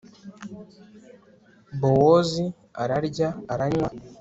[1.79, 2.43] bowozi
[2.83, 3.89] ararya, aranywa